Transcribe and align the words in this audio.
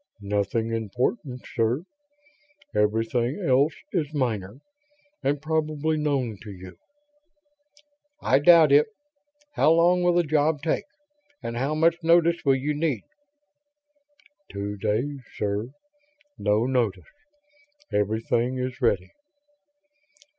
"Nothing 0.23 0.73
important, 0.73 1.45
sir. 1.55 1.83
Everything 2.73 3.39
else 3.45 3.75
is 3.91 4.11
minor, 4.15 4.59
and 5.21 5.39
probably 5.39 5.95
known 5.95 6.39
to 6.41 6.49
you." 6.51 6.75
"I 8.19 8.39
doubt 8.39 8.71
it. 8.71 8.87
How 9.53 9.69
long 9.69 10.01
will 10.01 10.13
the 10.15 10.23
job 10.23 10.63
take, 10.63 10.85
and 11.43 11.55
how 11.55 11.75
much 11.75 12.01
notice 12.01 12.43
will 12.43 12.55
you 12.55 12.73
need?" 12.73 13.03
"Two 14.49 14.75
days, 14.75 15.19
sir. 15.37 15.69
No 16.35 16.65
notice. 16.65 17.05
Everything 17.93 18.57
is 18.57 18.81
ready." 18.81 19.11